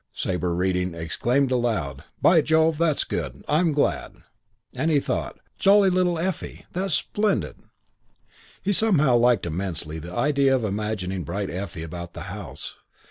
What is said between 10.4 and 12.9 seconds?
of imagining Bright Effie about the house.